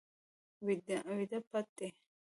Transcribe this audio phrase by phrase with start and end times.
[1.09, 1.87] ویده پټ دی